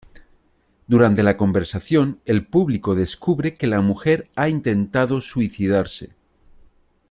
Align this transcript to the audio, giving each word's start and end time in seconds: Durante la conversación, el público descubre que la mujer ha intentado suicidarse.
Durante 0.87 1.21
la 1.21 1.37
conversación, 1.37 2.21
el 2.25 2.47
público 2.47 2.95
descubre 2.95 3.53
que 3.53 3.67
la 3.67 3.81
mujer 3.81 4.31
ha 4.35 4.49
intentado 4.49 5.21
suicidarse. 5.21 6.15